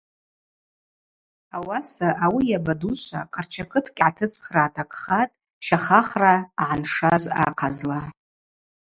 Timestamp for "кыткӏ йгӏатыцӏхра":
3.71-4.61